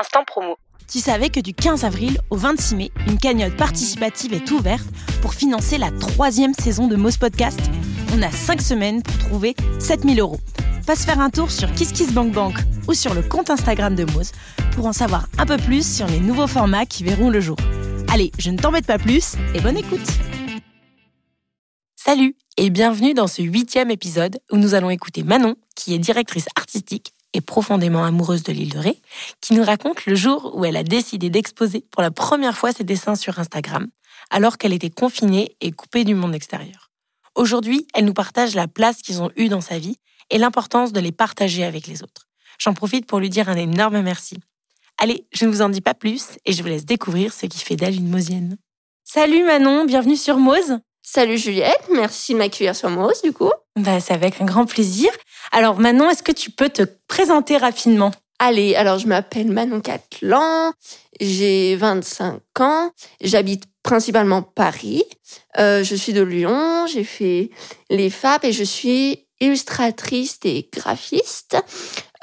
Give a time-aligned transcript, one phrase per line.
[0.00, 0.56] instant promo.
[0.90, 4.86] Tu savais que du 15 avril au 26 mai, une cagnotte participative est ouverte
[5.22, 7.60] pour financer la troisième saison de Moz Podcast?
[8.12, 10.40] On a 5 semaines pour trouver 7000 euros.
[10.86, 12.56] Passe faire un tour sur KissKissBankBank
[12.88, 14.32] ou sur le compte Instagram de Moz
[14.74, 17.56] pour en savoir un peu plus sur les nouveaux formats qui verront le jour.
[18.12, 20.00] Allez, je ne t'embête pas plus et bonne écoute
[21.94, 26.46] Salut et bienvenue dans ce huitième épisode où nous allons écouter Manon, qui est directrice
[26.56, 29.00] artistique et profondément amoureuse de l'île de Ré,
[29.40, 32.84] qui nous raconte le jour où elle a décidé d'exposer pour la première fois ses
[32.84, 33.88] dessins sur Instagram,
[34.30, 36.90] alors qu'elle était confinée et coupée du monde extérieur.
[37.34, 39.98] Aujourd'hui, elle nous partage la place qu'ils ont eue dans sa vie
[40.30, 42.26] et l'importance de les partager avec les autres.
[42.58, 44.36] J'en profite pour lui dire un énorme merci.
[44.98, 47.60] Allez, je ne vous en dis pas plus et je vous laisse découvrir ce qui
[47.60, 48.56] fait d'elle une Mosienne.
[49.04, 50.78] Salut Manon, bienvenue sur Mose.
[51.02, 53.50] Salut Juliette, merci de m'accueillir sur Mose du coup.
[53.76, 55.10] Bah, c'est avec un grand plaisir.
[55.52, 58.10] Alors Manon, est-ce que tu peux te présenter rapidement?
[58.38, 60.72] Allez, alors je m'appelle Manon Catlan,
[61.20, 65.04] j'ai 25 ans, j'habite principalement Paris,
[65.58, 67.50] euh, je suis de Lyon, j'ai fait
[67.90, 71.58] les FAP et je suis illustratrice et graphiste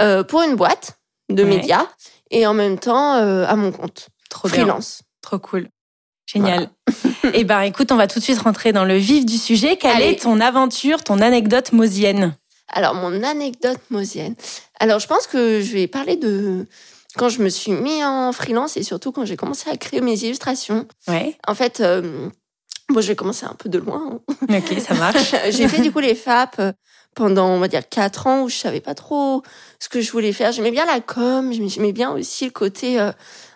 [0.02, 0.98] euh, pour une boîte
[1.30, 1.50] de Ouais.
[1.50, 1.86] médias
[2.32, 4.58] et en même temps euh, à mon compte, Trop bien.
[4.64, 5.02] freelance.
[5.22, 5.68] Trop cool.
[6.26, 6.70] Génial.
[7.34, 9.76] Eh ben, écoute, on va tout de suite rentrer dans le vif du sujet.
[9.76, 10.06] Quelle Allez.
[10.12, 12.34] est ton aventure, ton anecdote mosienne
[12.70, 14.36] Alors, mon anecdote mosienne.
[14.80, 16.66] Alors, je pense que je vais parler de
[17.16, 20.18] quand je me suis mis en freelance et surtout quand j'ai commencé à créer mes
[20.24, 20.88] illustrations.
[21.08, 21.36] Ouais.
[21.48, 22.30] En fait, euh,
[22.90, 24.20] bon, je vais commencer un peu de loin.
[24.30, 24.46] hein.
[24.58, 25.34] Ok, ça marche.
[25.50, 26.72] j'ai fait du coup les FAP euh,
[27.16, 29.42] pendant, on va dire, quatre ans où je savais pas trop
[29.80, 30.52] ce que je voulais faire.
[30.52, 33.12] J'aimais bien la com, j'aimais bien aussi le côté euh,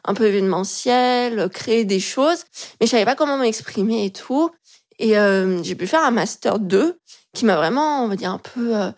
[0.06, 2.46] un peu événementiel, euh, créer des choses,
[2.80, 4.50] mais je savais pas comment m'exprimer et tout.
[4.98, 7.00] Et euh, j'ai pu faire un master 2
[7.34, 8.92] qui m'a vraiment, on va dire, un peu euh,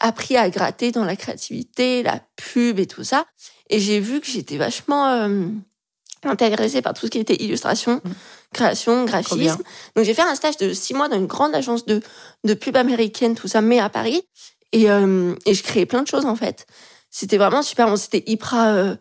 [0.00, 3.26] appris à gratter dans la créativité, la pub et tout ça.
[3.70, 5.46] Et j'ai vu que j'étais vachement euh,
[6.24, 8.00] intéressée par tout ce qui était illustration,
[8.52, 9.20] création, bien.
[9.20, 9.62] graphisme.
[9.94, 12.00] Donc j'ai fait un stage de six mois dans une grande agence de,
[12.44, 14.22] de pub américaine, tout ça, mais à Paris.
[14.72, 16.66] Et, euh, et je créais plein de choses en fait.
[17.10, 17.86] C'était vraiment super.
[17.88, 18.94] Bon, c'était hyper, euh,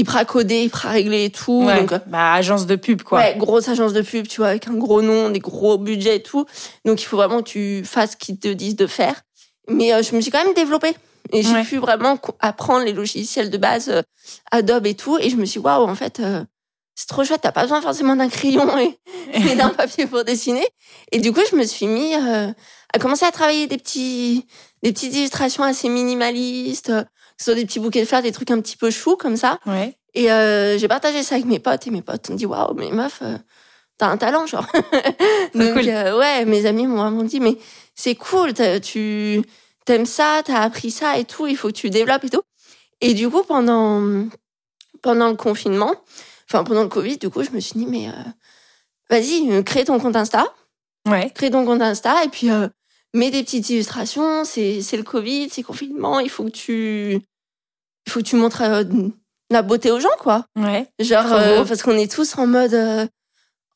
[0.00, 1.64] hyper codé, hyper réglé et tout.
[1.66, 1.80] Ouais.
[1.80, 3.18] Donc, euh, Bah, agence de pub, quoi.
[3.20, 6.22] Ouais, grosse agence de pub, tu vois, avec un gros nom, des gros budgets et
[6.22, 6.44] tout.
[6.84, 9.14] Donc, il faut vraiment que tu fasses ce qu'ils te disent de faire.
[9.68, 10.94] Mais euh, je me suis quand même développée.
[11.32, 11.62] Et j'ai Ouais.
[11.64, 14.02] pu vraiment apprendre les logiciels de base, euh,
[14.50, 15.16] Adobe et tout.
[15.20, 16.42] Et je me suis dit, waouh, en fait, euh,
[17.00, 17.40] c'est trop chouette.
[17.42, 18.98] T'as pas besoin forcément d'un crayon et,
[19.32, 20.66] et d'un papier pour dessiner.
[21.12, 22.52] Et du coup, je me suis mis euh,
[22.92, 24.46] à commencer à travailler des petits,
[24.82, 28.32] des petites illustrations assez minimalistes, euh, que ce soit des petits bouquets de fleurs, des
[28.32, 29.58] trucs un petit peu choux comme ça.
[29.64, 29.96] Ouais.
[30.12, 32.90] Et euh, j'ai partagé ça avec mes potes et mes potes ont dit waouh mais
[32.90, 33.38] meuf euh,
[33.96, 34.66] t'as un talent genre.
[35.54, 35.86] Donc cool.
[35.86, 37.56] ouais mes amis m'ont m'ont dit mais
[37.94, 39.40] c'est cool tu
[39.84, 42.42] t'aimes ça t'as appris ça et tout il faut que tu développes et tout.
[43.00, 44.26] Et du coup pendant
[45.00, 45.94] pendant le confinement
[46.50, 48.12] enfin pendant le Covid du coup je me suis dit mais euh,
[49.08, 50.52] vas-y euh, crée ton compte Insta
[51.08, 51.30] Ouais.
[51.34, 52.68] crée ton compte Insta et puis euh,
[53.14, 54.44] mets des petites illustrations.
[54.44, 56.20] C'est le Covid, c'est confinement.
[56.20, 57.20] Il faut que tu
[58.06, 58.62] il faut que tu montres
[59.50, 60.44] la beauté aux gens quoi.
[60.56, 60.86] Ouais.
[61.00, 63.06] Genre euh, parce qu'on est tous en mode euh,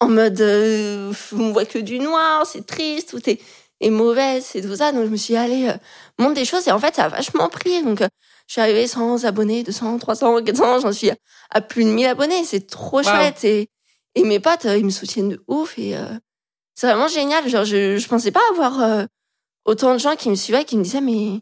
[0.00, 3.40] en mode euh, on voit que du noir, c'est triste, tout est
[3.80, 4.92] est mauvais, c'est tout ça.
[4.92, 5.72] Donc je me suis dit, allez
[6.18, 7.82] montre des choses et en fait ça a vachement pris.
[7.82, 8.02] Donc
[8.46, 11.10] je suis arrivée 100 abonnés, 200, 300, 400, j'en suis
[11.50, 12.44] à plus de 1000 abonnés.
[12.44, 13.02] C'est trop Wow.
[13.04, 13.68] chouette et
[14.16, 16.04] et mes potes euh, ils me soutiennent de ouf et euh,
[16.74, 17.48] c'est vraiment génial.
[17.48, 19.04] Genre je je pensais pas avoir euh,
[19.64, 21.40] autant de gens qui me suivaient qui me disaient mais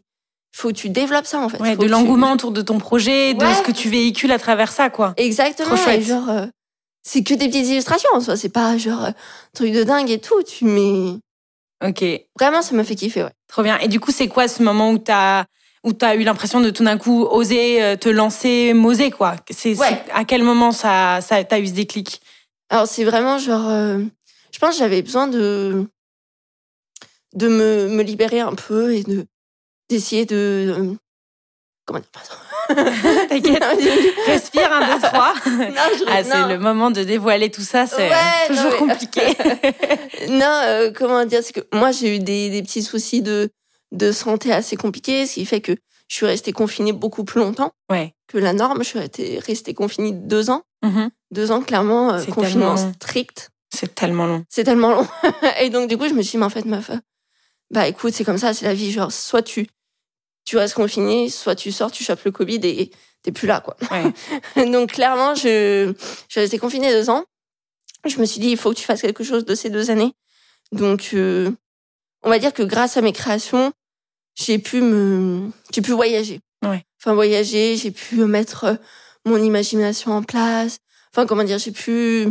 [0.55, 1.59] faut que tu développes ça en fait.
[1.59, 3.53] Ouais, Faut de tu- l'engouement autour de ton projet, de Ouais.
[3.55, 5.13] ce que tu véhicules à travers ça, quoi.
[5.17, 5.69] Exactement.
[5.69, 5.99] Trop chouette.
[6.01, 6.45] et genre, euh,
[7.01, 8.37] c'est que des petites illustrations en soi.
[8.37, 9.09] C'est pas genre
[9.53, 10.41] truc de dingue et tout.
[10.43, 11.17] Tu mets
[11.85, 12.03] Ok.
[12.39, 13.23] vraiment, ça me fait kiffer.
[13.23, 13.31] Ouais.
[13.47, 13.77] Trop bien.
[13.79, 15.45] Et du coup, c'est quoi ce moment où t'as
[15.83, 19.77] où t'as eu l'impression de tout d'un coup oser euh, te lancer, moser quoi C'est
[19.77, 20.01] Ouais.
[20.13, 22.21] à quel moment ça ça t'as eu ce déclic?
[22.69, 23.99] Alors c'est vraiment genre, euh,
[24.53, 25.85] je pense que j'avais besoin de
[27.35, 29.25] de me, me libérer un peu et de
[29.89, 30.93] d'essayer de euh,
[31.85, 32.29] comment dire pardon.
[33.29, 33.61] T'inquiète.
[34.25, 35.33] Respire un, deux, trois.
[35.45, 39.21] non, je, Ah, c'est le moment de dévoiler tout ça, c'est Ouais, toujours non, compliqué.
[40.29, 43.49] non, euh, comment dire, c'est que moi j'ai eu des, des petits soucis de
[43.93, 45.77] de santé assez compliqués, ce qui fait que
[46.09, 48.13] je suis restée confinée beaucoup plus longtemps ouais.
[48.27, 48.83] que la norme.
[48.83, 50.63] Je suis restée, confinée deux ans.
[50.83, 51.09] Mhm.
[51.31, 53.51] Deux ans, clairement, euh, C'est confinement tellement strict.
[53.73, 54.43] C'est tellement long.
[54.49, 55.07] C'est tellement long.
[55.61, 56.97] et donc, du coup, je me suis dit, mais en fait, meuf, euh,
[57.71, 58.91] bah écoute, c'est comme ça, c'est la vie.
[58.91, 59.67] Genre, soit tu,
[60.45, 62.91] tu restes confiné, soit tu sors, tu chopes le Covid et
[63.23, 63.77] t'es plus là, quoi.
[63.89, 64.65] Ouais.
[64.71, 67.25] donc, clairement, je, je suis restée confinée deux ans.
[68.05, 70.13] Je me suis dit, il faut que tu fasses quelque chose de ces deux années.
[70.71, 71.51] Donc, euh,
[72.23, 73.71] on va dire que grâce à mes créations,
[74.35, 76.39] j'ai pu me, j'ai pu voyager.
[76.63, 76.83] Ouais.
[77.01, 78.75] Enfin, voyager, j'ai pu mettre euh,
[79.25, 80.77] mon imagination en place.
[81.11, 82.27] Enfin, comment dire, j'ai pu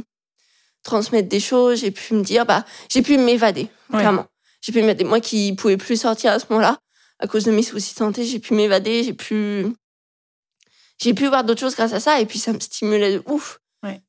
[0.83, 4.27] transmettre des choses, j'ai pu me dire, bah, j'ai pu m'évader, vraiment.
[4.61, 5.05] J'ai pu m'évader.
[5.05, 6.79] Moi qui pouvais plus sortir à ce moment-là,
[7.19, 9.67] à cause de mes soucis de santé, j'ai pu m'évader, j'ai pu,
[10.99, 13.61] j'ai pu voir d'autres choses grâce à ça, et puis ça me stimulait de ouf.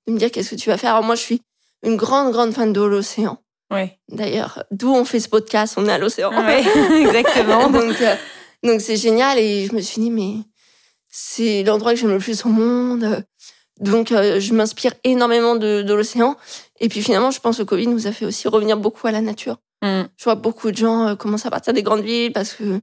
[0.07, 0.91] De me dire, qu'est-ce que tu vas faire?
[0.91, 1.41] Alors moi, je suis
[1.83, 3.42] une grande, grande fan de l'océan.
[3.73, 3.99] Ouais.
[4.09, 6.31] D'ailleurs, d'où on fait ce podcast, on est à l'océan.
[6.31, 6.63] Ouais,
[7.01, 7.69] exactement.
[7.69, 8.15] donc, euh,
[8.63, 10.35] donc c'est génial, et je me suis dit, mais
[11.09, 13.23] c'est l'endroit que j'aime le plus au monde.
[13.79, 16.35] Donc, euh, je m'inspire énormément de, de l'océan.
[16.79, 19.11] Et puis finalement, je pense que le Covid nous a fait aussi revenir beaucoup à
[19.11, 19.57] la nature.
[19.81, 20.03] Mm.
[20.17, 22.79] Je vois beaucoup de gens euh, commencer à partir des grandes villes parce que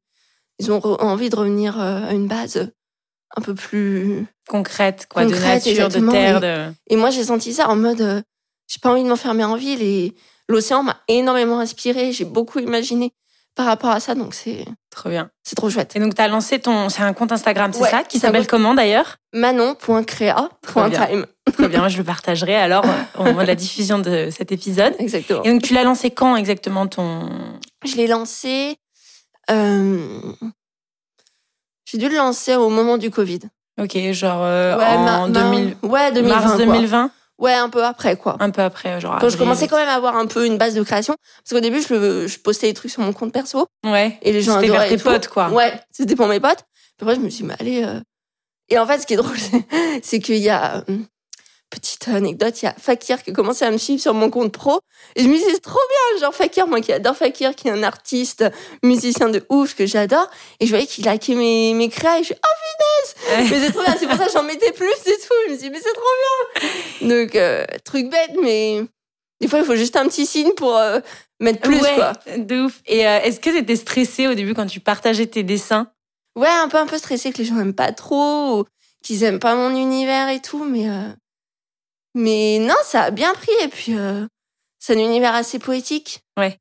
[0.58, 2.70] ils ont envie de revenir euh, à une base
[3.36, 6.40] un peu plus concrète, quoi, de nature, de terre.
[6.40, 6.72] De...
[6.88, 8.22] Et moi, j'ai senti ça en mode,
[8.66, 9.82] j'ai pas envie de m'enfermer en ville.
[9.82, 10.14] Et
[10.50, 12.12] l'océan m'a énormément inspiré.
[12.12, 13.12] J'ai beaucoup imaginé
[13.54, 14.14] par rapport à ça.
[14.14, 15.30] Donc c'est trop bien.
[15.42, 15.96] C'est trop chouette.
[15.96, 18.74] Et donc tu as lancé ton c'est un compte Instagram, c'est ça qui s'appelle comment
[18.74, 19.16] d'ailleurs?
[19.32, 21.26] Manon.créa.time.
[21.52, 22.84] Très bien, je le partagerai alors
[23.18, 24.94] au moment de la diffusion de cet épisode.
[24.98, 25.42] Exactement.
[25.42, 27.28] Et donc tu l'as lancé quand exactement ton
[27.84, 28.76] Je l'ai lancé
[29.50, 30.20] euh...
[31.84, 33.40] j'ai dû le lancer au moment du Covid.
[33.80, 35.76] OK, genre euh, en 2000...
[35.82, 37.10] ouais, 2020, mars 2020.
[37.40, 38.36] Ouais, un peu après, quoi.
[38.38, 39.18] Un peu après, genre.
[39.18, 41.60] Quand je commençais quand même à avoir un peu une base de création, parce qu'au
[41.60, 43.66] début, je, je postais des trucs sur mon compte perso.
[43.84, 44.18] Ouais.
[44.20, 45.48] Et les gens C'était vers tes potes, quoi.
[45.50, 46.64] Ouais, c'était pour mes potes.
[46.98, 47.82] Puis après, je me suis dit, mais allez.
[47.82, 48.00] Euh...
[48.68, 49.36] Et en fait, ce qui est drôle,
[50.02, 50.98] c'est qu'il y a euh,
[51.70, 54.52] petite anecdote, il y a Fakir qui a commencé à me suivre sur mon compte
[54.52, 54.80] pro.
[55.16, 57.70] Et je me dit, c'est trop bien, genre Fakir, moi qui adore Fakir, qui est
[57.70, 58.44] un artiste,
[58.82, 60.28] musicien de ouf, que j'adore.
[60.58, 62.48] Et je voyais qu'il likait mes, mes créas et je suis, oh
[63.30, 63.50] finesse!
[63.50, 65.34] mais c'est trop bien, c'est pour ça que j'en mettais plus et tout.
[65.46, 66.68] Je me dit, mais c'est trop
[67.00, 67.08] bien!
[67.08, 68.82] Donc, euh, truc bête, mais
[69.40, 71.00] des fois, il faut juste un petit signe pour euh,
[71.38, 72.12] mettre plus, ouais, quoi.
[72.36, 72.80] De ouf.
[72.86, 75.88] Et euh, est-ce que t'étais stressée au début quand tu partageais tes dessins?
[76.36, 78.64] Ouais, un peu, un peu stressée que les gens n'aiment pas trop, ou
[79.02, 80.86] qu'ils aiment pas mon univers et tout, mais
[82.14, 83.52] mais non, ça a bien pris.
[83.62, 84.26] Et puis, euh,
[84.78, 86.20] c'est un univers assez poétique.
[86.38, 86.58] Ouais.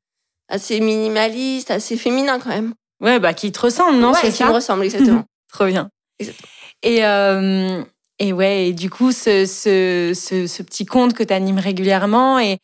[0.48, 2.74] Assez minimaliste, assez féminin quand même.
[3.00, 5.24] Ouais, bah qui te ressemble, non Ouais, c'est qui ça me ressemble, exactement.
[5.52, 5.90] Trop bien.
[6.18, 6.48] Exactement.
[6.82, 7.82] Et, euh,
[8.18, 12.38] et ouais, et du coup, ce, ce, ce, ce petit conte que tu animes régulièrement
[12.38, 12.58] et,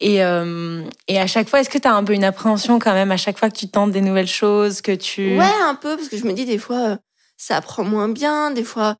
[0.00, 2.94] et, euh, et à chaque fois, est-ce que tu as un peu une appréhension quand
[2.94, 5.38] même à chaque fois que tu tentes des nouvelles choses, que tu...
[5.38, 6.96] Ouais, un peu, parce que je me dis des fois, euh,
[7.36, 8.96] ça apprend moins bien, des fois,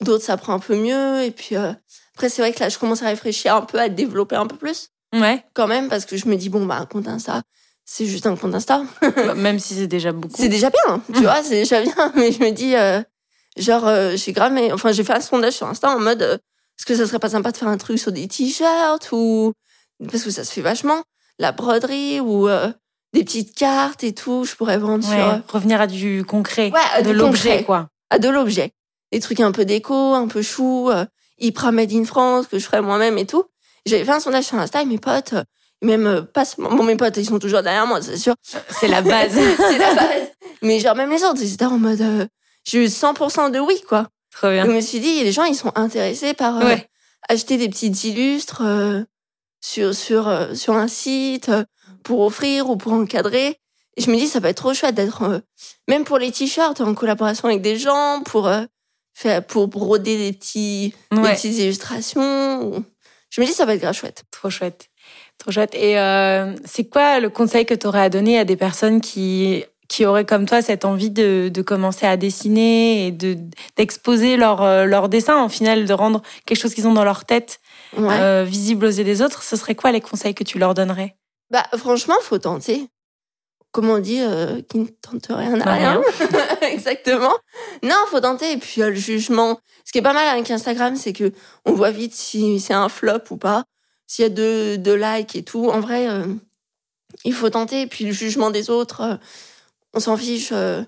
[0.00, 1.22] d'autres, ça apprend un peu mieux.
[1.22, 1.72] Et puis, euh,
[2.16, 4.56] après, c'est vrai que là, je commence à réfléchir un peu, à développer un peu
[4.56, 4.88] plus.
[5.14, 5.44] Ouais.
[5.52, 7.42] Quand même, parce que je me dis, bon, bah, un compte Insta,
[7.84, 8.82] c'est juste un compte Insta.
[9.02, 10.34] Bah, même si c'est déjà beaucoup.
[10.36, 12.12] C'est déjà bien, tu vois, c'est déjà bien.
[12.16, 13.02] Mais je me dis, euh,
[13.58, 16.34] genre, euh, j'ai gramé, enfin, j'ai fait un sondage sur Insta en mode, euh,
[16.78, 19.52] est-ce que ça serait pas sympa de faire un truc sur des t-shirts ou,
[20.10, 21.02] parce que ça se fait vachement,
[21.38, 22.72] la broderie ou euh,
[23.12, 25.24] des petites cartes et tout, je pourrais vendre ouais, sur.
[25.28, 26.70] euh, Revenir à du concret.
[26.72, 27.88] Ouais, à de l'objet, quoi.
[28.08, 28.72] à de l'objet.
[29.12, 30.90] Des trucs un peu déco, un peu chou,
[31.38, 33.44] hyper made in France, que je ferais moi-même et tout.
[33.84, 35.44] J'avais fait un sondage sur Insta et mes potes, euh,
[35.82, 38.34] même euh, pas bon, mes potes, ils sont toujours derrière moi, c'est sûr.
[38.70, 39.32] C'est la base.
[39.56, 40.28] c'est la base.
[40.62, 42.26] Mais genre, même les autres, ils étaient en mode, euh,
[42.64, 44.08] j'ai eu 100% de oui, quoi.
[44.34, 44.62] Trop bien.
[44.64, 46.88] Donc, je me suis dit, les gens, ils sont intéressés par euh, Ouais.
[47.28, 49.02] acheter des petites illustres euh,
[49.60, 51.50] sur, sur, sur un site
[52.02, 53.60] pour offrir ou pour encadrer.
[53.96, 55.42] Et je me dis, ça peut être trop chouette d'être,
[55.88, 58.50] même pour les t-shirts, en collaboration avec des gens, pour,
[59.48, 62.84] pour broder des, petits, des petites illustrations.
[63.30, 64.24] Je me dis, ça va être grave chouette.
[64.30, 64.88] Trop chouette.
[65.38, 65.74] Trop chouette.
[65.74, 69.64] Et euh, c'est quoi le conseil que tu aurais à donner à des personnes qui,
[69.88, 73.36] qui auraient comme toi cette envie de, de commencer à dessiner et de
[73.76, 77.24] d'exposer leur, euh, leur dessin, en final, de rendre quelque chose qu'ils ont dans leur
[77.24, 77.60] tête
[77.96, 78.08] Ouais.
[78.20, 79.42] euh, visible aux yeux des autres?
[79.42, 81.16] Ce serait quoi les conseils que tu leur donnerais?
[81.50, 82.88] Bah, franchement, faut tenter.
[83.76, 86.02] Comme on dit, euh, qui ne tente rien N'a rien.
[86.62, 87.34] Exactement.
[87.82, 88.52] Non, faut tenter.
[88.52, 89.60] Et puis, euh, le jugement.
[89.84, 91.30] Ce qui est pas mal avec Instagram, c'est que
[91.66, 93.64] on voit vite si c'est un flop ou pas.
[94.06, 95.68] S'il y a deux, deux likes et tout.
[95.68, 96.24] En vrai, euh,
[97.26, 97.82] il faut tenter.
[97.82, 99.16] Et puis, le jugement des autres, euh,
[99.92, 100.52] on s'en fiche.
[100.52, 100.82] euh.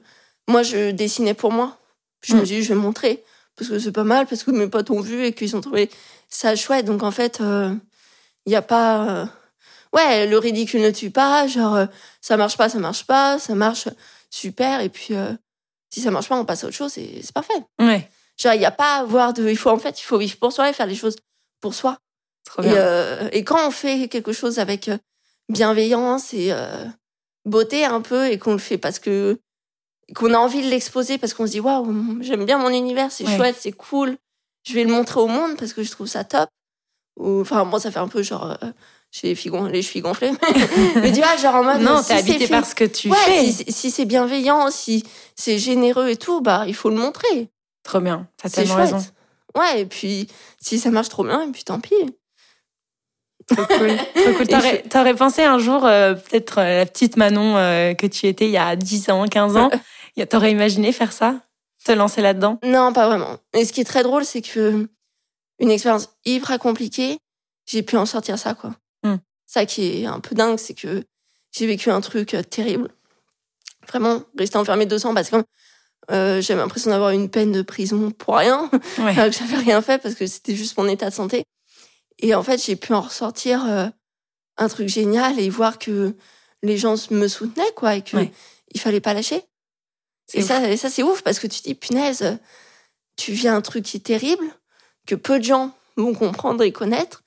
[0.49, 1.77] moi, je dessinais pour moi.
[2.23, 2.47] Je me Mm.
[2.47, 3.23] suis dit, je vais montrer.
[3.55, 5.91] Parce que c'est pas mal, parce que mes potes ont vu et qu'ils ont trouvé
[6.31, 6.87] ça chouette.
[6.87, 9.29] Donc, en fait, il n'y a pas...
[9.95, 11.87] ouais, le ridicule ne tue pas, genre euh,
[12.21, 13.89] ça marche pas, ça marche pas, ça marche
[14.31, 15.33] super, et puis euh,
[15.91, 17.65] si ça marche pas, on passe à autre chose et c'est parfait.
[17.81, 18.09] Ouais,
[18.41, 20.37] Genre il y a pas à avoir de, il faut en fait, il faut vivre
[20.39, 21.17] pour soi et faire les choses
[21.61, 21.99] pour soi.
[22.45, 22.77] trop Et, bien.
[22.77, 24.91] euh, et quand on fait quelque chose avec
[25.49, 26.53] bienveillance et
[27.45, 29.39] beauté un peu et qu'on le fait parce que
[30.15, 33.27] qu'on a envie de l'exposer parce qu'on se dit waouh, j'aime bien mon univers, c'est
[33.27, 33.37] Ouais.
[33.37, 34.17] chouette, c'est cool,
[34.67, 36.49] je vais le montrer au monde parce que je trouve ça top.
[37.19, 38.73] Ou enfin moi ça fait un peu genre euh,
[39.11, 40.33] j'ai les chevilles gonflées.
[40.97, 42.85] Mais tu vois genre en mode non, si t'es c'est habité fait- par ce que
[42.85, 43.45] tu ouais, fais.
[43.45, 47.49] si, c'est- si c'est bienveillant, si c'est généreux et tout, bah il faut le montrer.
[47.83, 48.29] Trop bien.
[48.37, 48.93] T'as tellement chouette.
[48.93, 49.07] raison.
[49.57, 50.29] Ouais, et puis
[50.61, 51.95] si ça marche trop bien, et puis tant pis.
[53.47, 53.97] Trop cool.
[53.97, 54.47] Trop cool.
[54.49, 58.45] T'aurais, t'aurais pensé un jour, euh, peut-être euh, la petite Manon euh, que tu étais
[58.45, 59.71] il y a 10 ans, 15 ans,
[60.31, 61.41] t'aurais imaginé faire ça?
[61.85, 62.59] Te lancer là-dedans?
[62.63, 63.39] Non, pas vraiment.
[63.55, 64.89] Et ce qui est très drôle, c'est que
[65.61, 67.17] une expérience hyper compliquée,
[67.67, 68.73] j'ai pu en sortir ça, quoi.
[69.51, 71.03] Ça qui est un peu dingue, c'est que
[71.53, 72.91] j'ai vécu un truc terrible.
[73.89, 75.37] Vraiment, rester enfermé 200 parce que
[76.11, 79.15] euh, j'avais l'impression d'avoir une peine de prison pour rien, Ouais.
[79.15, 81.45] que j'avais rien fait parce que c'était juste mon état de santé.
[82.19, 83.87] Et en fait, j'ai pu en ressortir euh,
[84.59, 86.15] un truc génial et voir que
[86.63, 88.33] les gens me soutenaient, quoi, et que Ouais.
[88.75, 89.43] il fallait pas lâcher.
[90.27, 90.49] C'est Et ouf.
[90.49, 92.37] ça, et ça c'est ouf parce que tu te dis, punaise,
[93.17, 94.45] tu vis un truc qui est terrible,
[95.07, 97.23] que peu de gens vont comprendre et connaître,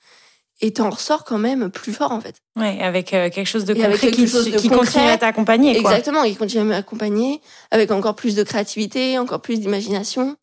[0.62, 2.36] et t'en ressors quand même plus fort, en fait.
[2.56, 4.86] Ouais, avec euh, quelque chose de concret quelque qui, chose de qui concret.
[4.86, 5.76] continue à t'accompagner.
[5.76, 7.40] Exactement, il continue à m'accompagner
[7.70, 10.36] avec encore plus de créativité, encore plus d'imagination.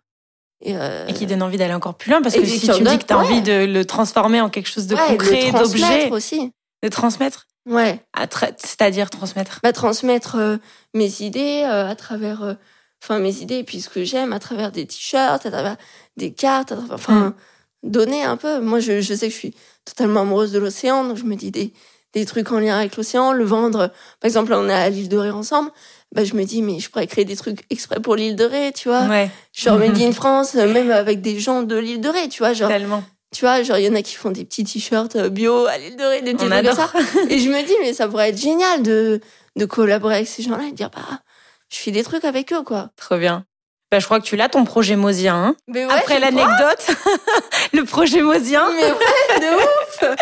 [0.61, 2.83] Et, euh, Et qui donne envie d'aller encore plus loin parce que qui si tu
[2.83, 3.25] me dis que tu as ouais.
[3.25, 6.51] envie de le transformer en quelque chose de ouais, concret, d'objet, transmettre aussi.
[6.83, 9.59] de transmettre, Ouais, tra- c'est-à-dire transmettre.
[9.63, 10.57] bah, transmettre euh,
[10.93, 12.57] mes idées à travers,
[13.01, 15.77] enfin mes idées et puis ce que j'aime à travers des t-shirts, à travers
[16.17, 17.29] des cartes, enfin
[17.83, 17.89] Mm.
[17.91, 18.59] donner un peu.
[18.59, 19.53] Moi, je, je sais que je suis
[19.89, 21.73] totalement amoureuse de l'océan, donc je me dis des
[22.13, 23.89] des trucs en lien avec l'océan, le vendre.
[24.19, 25.69] Par exemple, là, on est à l'île de Ré ensemble.
[26.11, 28.71] Bah, je me dis, mais je pourrais créer des trucs exprès pour l'île de Ré,
[28.73, 29.03] tu vois.
[29.03, 29.77] Ouais, Genre.
[29.77, 32.53] Made in France, euh, même avec des gens de l'île de Ré, tu vois.
[32.53, 33.03] Genre, tellement.
[33.31, 35.77] tu vois, genre, il y en a qui font des petits t-shirts euh, bio à
[35.77, 36.91] l'île de Ré, des petits trucs comme ça.
[37.29, 39.21] Et je me dis, mais ça pourrait être génial de,
[39.55, 41.19] de collaborer avec ces gens-là et de dire, bah,
[41.71, 42.89] je fais des trucs avec eux, quoi.
[42.95, 43.45] Trop bien.
[43.91, 45.35] Bah, je crois que tu l'as, ton projet Mosien.
[45.35, 45.55] hein.
[45.67, 46.85] Ouais, Après l'anecdote,
[47.73, 50.17] le projet Mosien, Mais ouais, de ouf!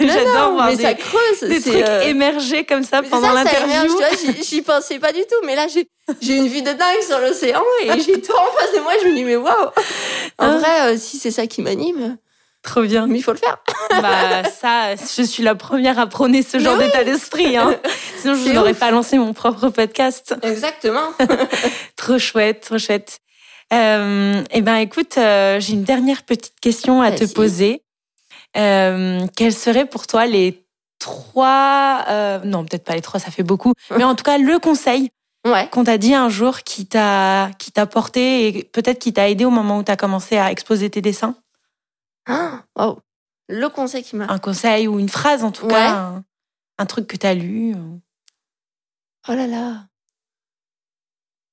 [0.00, 1.40] j'adore voir mais des, ça creuse.
[1.48, 3.96] des trucs euh, émerger comme ça mais pendant l'interview.
[4.42, 5.46] j'y- pensais pas du tout.
[5.46, 5.88] Mais là, j'ai,
[6.20, 8.92] j'ai une vue de dingue sur l'océan et j'ai tout en face de moi.
[9.02, 9.54] Je me dis, mais waouh!
[10.38, 12.16] En Hein vrai, euh, si c'est ça qui m'anime,
[12.62, 13.06] Trop bien.
[13.06, 13.58] mais il faut le faire.
[14.00, 16.84] Bah ça, je suis la première à prôner ce genre oui.
[16.84, 17.56] d'état d'esprit.
[17.56, 17.76] Hein.
[18.18, 20.34] Sinon, je n'aurais pas lancé mon propre podcast.
[20.42, 21.08] Exactement.
[21.96, 23.18] Trop chouette, trop chouette.
[23.72, 27.82] Euh, eh ben, écoute, euh, j'ai une dernière petite question à te poser.
[28.56, 30.64] Euh, quels seraient pour toi les
[30.98, 34.58] trois, euh, non peut-être pas les trois, ça fait beaucoup, mais en tout cas le
[34.58, 35.10] conseil
[35.44, 35.66] Ouais.
[35.72, 39.44] qu'on t'a dit un jour qui t'a qui t'a porté et peut-être qui t'a aidé
[39.44, 41.34] au moment où tu as commencé à exposer tes dessins?
[42.28, 42.98] Waouh.
[43.48, 44.26] Le conseil qui m'a.
[44.32, 45.72] Un conseil ou une phrase en tout Ouais.
[45.72, 46.24] cas, un,
[46.78, 47.74] un truc que tu as lu.
[49.28, 49.86] Oh là là.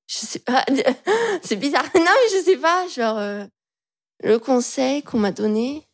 [0.07, 0.65] Je sais pas.
[1.43, 1.85] C'est bizarre.
[1.95, 2.87] Non, mais je sais pas.
[2.87, 3.45] Genre, euh,
[4.23, 5.87] le conseil qu'on m'a donné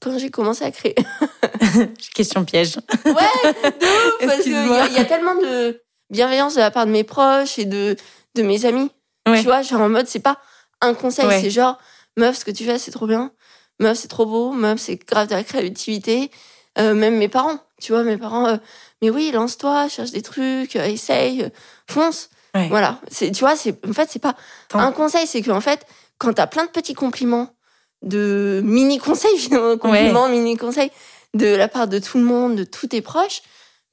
[0.00, 0.94] quand j'ai commencé à créer.
[2.14, 2.76] Question piège.
[3.04, 6.92] Ouais, de ouf, parce qu'il y, y a tellement de bienveillance de la part de
[6.92, 7.96] mes proches et de,
[8.36, 8.90] de mes amis.
[9.28, 9.38] Ouais.
[9.40, 10.38] Tu vois, genre en mode, c'est pas
[10.80, 11.40] un conseil, Ouais.
[11.40, 11.78] c'est genre,
[12.16, 13.32] meuf, ce que tu fais, c'est trop bien.
[13.80, 14.52] Meuf, c'est trop beau.
[14.52, 16.30] Meuf, c'est grave de la créativité.
[16.78, 18.56] Euh, même mes parents, tu vois, mes parents, euh,
[19.02, 21.48] mais oui, lance-toi, cherche des trucs, euh, essaye, euh,
[21.88, 22.30] fonce.
[22.54, 22.68] Ouais.
[22.68, 23.00] Voilà.
[23.10, 24.36] C'est, tu vois, c'est, en fait, c'est pas
[24.74, 25.86] un conseil, c'est qu'en fait,
[26.18, 27.54] quand t'as plein de petits compliments,
[28.02, 30.90] de mini conseils, finalement, compliments, mini conseils,
[31.34, 33.42] de la part de tout le monde, de tous tes proches,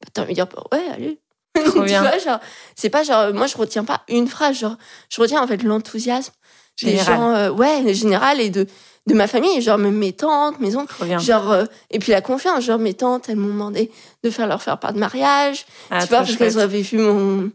[0.01, 1.19] bah, t'as envie de dire, bah, ouais, allez.
[1.63, 2.39] Tu vois, genre,
[2.75, 4.75] c'est pas genre, moi, je retiens pas une phrase, genre,
[5.09, 6.33] je retiens en fait l'enthousiasme
[6.75, 7.05] Général.
[7.17, 8.67] gens, euh, ouais, général et de,
[9.07, 12.63] de ma famille, genre, même mes tantes, mes oncles, genre, euh, et puis la confiance,
[12.63, 13.91] genre, mes tantes, elles m'ont demandé
[14.23, 17.51] de faire leur faire part de mariage, Ah, tu vois, parce qu'elles avaient vu mon,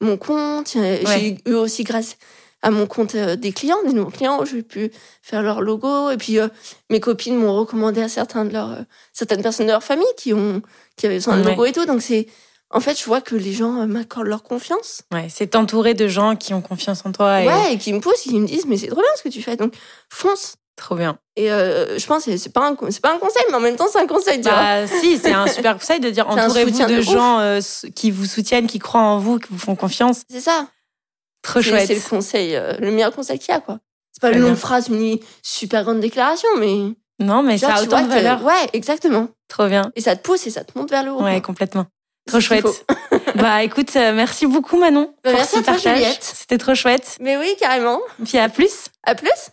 [0.00, 0.74] mon compte.
[0.76, 2.16] Euh, J'ai eu aussi, grâce
[2.62, 4.90] à mon compte, euh, des clients, des nouveaux clients, où j'ai pu
[5.22, 6.10] faire leur logo.
[6.10, 6.48] Et puis, euh,
[6.90, 8.76] mes copines m'ont recommandé à certains de leurs,
[9.14, 10.60] certaines personnes de leur famille qui ont,
[10.96, 11.50] qui avaient besoin de Ouais.
[11.52, 11.86] logo et tout.
[11.86, 12.26] Donc, c'est,
[12.72, 15.02] en fait, je vois que les gens euh, m'accordent leur confiance.
[15.12, 17.42] Ouais, c'est entouré de gens qui ont confiance en toi.
[17.42, 17.46] Et...
[17.46, 19.28] Ouais, et qui me poussent, et qui me disent, mais c'est trop bien ce que
[19.28, 19.56] tu fais.
[19.56, 19.74] Donc,
[20.08, 20.56] fonce.
[20.80, 21.18] Trop bien.
[21.36, 23.76] Et euh, je pense que c'est pas un c'est pas un conseil, mais en même
[23.76, 24.40] temps c'est un conseil.
[24.40, 24.52] Tu vois.
[24.52, 27.60] Bah, si, c'est un super conseil de dire entourez-vous de, gens euh,
[27.94, 30.22] qui vous soutiennent, qui croient en vous, qui vous font confiance.
[30.30, 30.68] C'est ça.
[31.42, 31.86] Trop chouette.
[31.86, 33.78] c'est le conseil, euh, le meilleur conseil qu'il y a quoi.
[34.12, 37.82] C'est pas une longue phrase, une super grande déclaration, mais Non, mais Genre, ça a
[37.82, 38.42] autant de valeur.
[38.42, 39.28] Ouais, exactement.
[39.48, 39.92] Trop bien.
[39.96, 41.22] Et ça te pousse et ça te monte vers le haut.
[41.22, 41.40] Ouais, quoi.
[41.42, 41.86] complètement.
[42.26, 42.86] Trop chouette.
[43.34, 45.14] bah, écoute, euh, merci beaucoup, Manon.
[45.24, 45.96] Bah, pour merci ce à toi, partage.
[45.98, 46.22] Juliette.
[46.22, 47.16] C'était trop chouette.
[47.20, 48.00] Mais oui, carrément.
[48.24, 48.86] Puis à plus.
[49.04, 49.50] À plus.